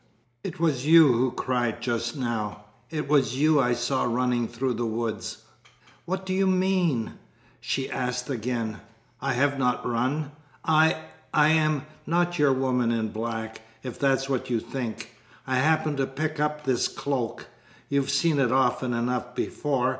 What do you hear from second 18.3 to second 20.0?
it often enough before.